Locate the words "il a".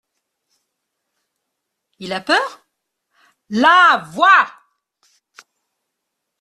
1.99-2.21